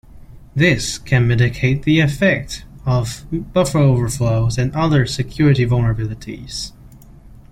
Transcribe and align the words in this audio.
This 0.55 0.97
can 0.97 1.27
mitigate 1.27 1.83
the 1.83 1.99
effects 1.99 2.63
of 2.87 3.27
buffer 3.53 3.77
overflows 3.77 4.57
and 4.57 4.73
other 4.73 5.05
security 5.05 5.63
vulnerabilities. 5.63 6.71